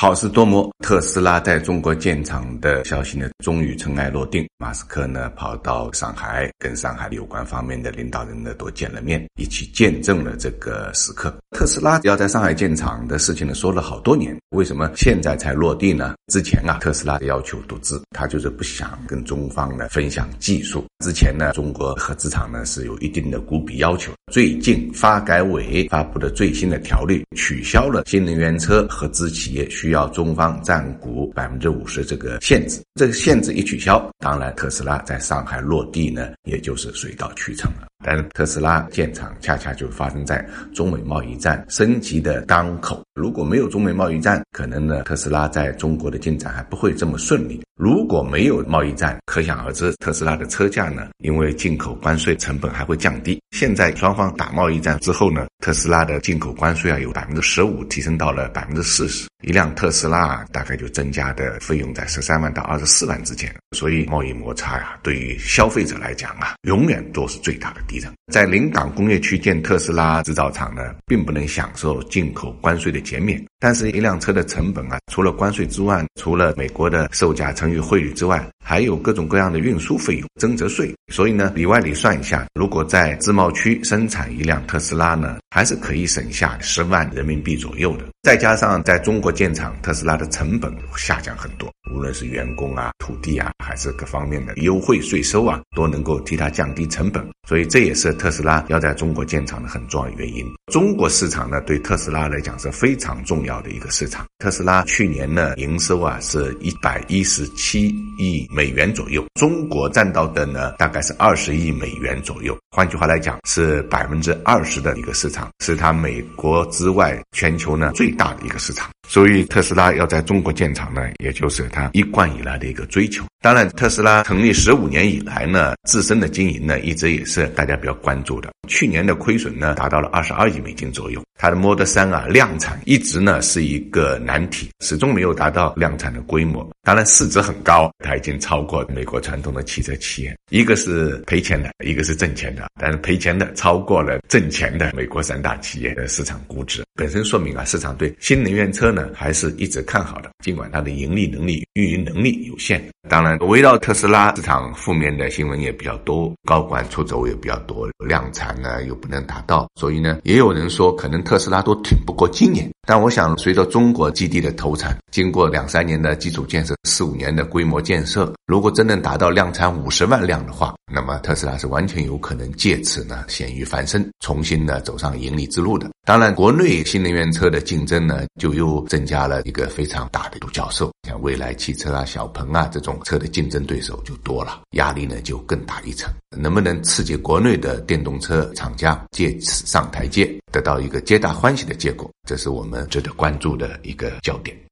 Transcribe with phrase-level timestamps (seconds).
[0.00, 4.48] 好事多磨，特斯拉在中国建厂的消息呢，终于尘埃落定。
[4.56, 11.34] 马斯克呢，跑到上海，跟上海有关方面的领导人呢都见了面，一起见证了这个时刻。
[11.50, 16.14] 特斯拉要在上海建厂的事情呢，说了好多年，为什么现在才落地呢？
[16.32, 20.82] 之前啊，特斯拉的要求独资，他就是不想跟中方呢分享技术。
[21.04, 24.10] 之前呢，中国合资厂呢是有一定的股比要求。
[24.32, 32.80] 最近发改委发布的最新的条例，取消了新能源车合资企业需要中方占股百分之五十这个限制。
[32.94, 37.89] 这个限制一取消，当然特斯拉在上海落地呢，也就是水到渠成了。
[38.02, 43.02] 但是特斯拉建厂恰恰就发生在中美贸易战升级的当口。
[43.14, 47.62] 如果没有中美贸易战，可能呢特斯拉在中国的进展还不会这么顺利。
[47.76, 53.40] 如果没有贸易战，可想而知，特斯拉的车价呢，因为进口关税成本还会降低。
[53.52, 63.54] 现在双方打贸易战之后呢，特斯拉的进口关税啊有百分之十五提升到了百分之四十，一辆特斯拉大概就增加的费用在十三万到二十四万之间。
[63.76, 68.12] 所以贸易摩擦呀，对于消费者来讲啊，永远都是最大的敌人。
[68.32, 73.40] 在临港工业区建特斯拉制造厂呢，并不能享受进口关税的减免。
[73.60, 80.92] 但是，一辆车的成本啊，除了关税之外，除了美国的售价乘以汇率之外，还有各种各样的运输费用、增值税。
[81.12, 88.04] 所以呢，里外里算一下，如果在自贸区生产一辆特斯拉呢，还是可以省下十万人民币左右的。
[88.22, 97.26] 再加上在中国建厂，特斯拉的成本下降很多，无论是员工啊、土地啊，还是各方面的优惠税收啊，都能够替它降低成本。
[97.48, 100.46] 所以这也是特斯拉要在中国建厂的很重要原因。
[100.70, 104.24] 中国市场呢，对特斯拉来讲是非常重要的一个市场。
[104.38, 112.56] 特斯拉去年呢，营收啊是一百一十七亿美元左右，中国占到的呢大概是二十亿美元左右。
[112.70, 118.90] 换句话来讲，是百分之二十的一个市场是它美国之外全球呢最大的一个市场。
[119.08, 123.24] 所以特斯拉要在中国建厂呢，也就是它一贯以来的一个追求。
[123.42, 128.50] 当然，特斯拉成立十五年以来呢，自身的经营呢，一直也是大家比较关注的。
[128.68, 131.20] 去年的亏损呢，达到了二十二亿美金左右。
[131.36, 136.70] 它的 Model 3啊，量产一直呢是一个难题，始终没有达到量产的规模。
[136.82, 140.36] 当然，市值很高，它已经超过美国传统的汽车企业。
[140.50, 142.66] 一个是赔钱的，一个是挣钱的。
[142.80, 152.82] 但是赔钱的超过了挣钱的美国三大企业的市场估值，本身说明啊，市场对新能源车呢还是一直看好的，尽管它的盈利能力、运营能力有限。
[153.10, 162.70] 当然，围绕特斯拉市场负面的新闻也比较多，高管出走也比较多，量产呢又不能达到，所以呢，也有人说可能特斯拉都挺不过今年。
[162.86, 175.88] 但我想，随着中国基地的投产，经过两三年的基础建设，四五年的规模建设，如果真能达到量产五十万辆的话，那么特斯拉是完全有可能借此呢咸鱼翻身，重新呢走上盈利之路的。
[176.04, 186.12] 当然，国内新能源车的竞争呢，就又增加了一个非常大的独角兽，像蔚来汽车啊、小鹏啊这种车的竞争对手就多了，压力呢就更大一层。
[186.36, 194.60] 能不能刺激国内的电动车厂家借此上台阶，得到一个皆大欢喜的结果，这是我们值得关注的一个焦点。